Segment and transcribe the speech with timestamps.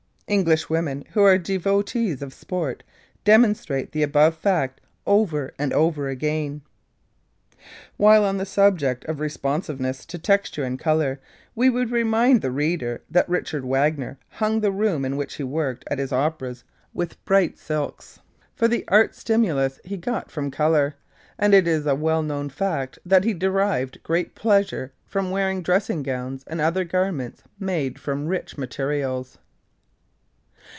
[0.27, 2.83] English women who are devotees of sport,
[3.25, 6.61] demonstrate the above fact over and over again.
[7.97, 11.19] While on the subject of responsiveness to texture and colour
[11.53, 15.83] we would remind the reader that Richard Wagner hung the room in which he worked
[15.91, 16.63] at his operas
[16.93, 18.21] with bright silks,
[18.55, 20.95] for the art stimulus he got from colour,
[21.37, 26.01] and it is a well known fact that he derived great pleasure from wearing dressing
[26.01, 29.37] gowns and other garments made from rich materials.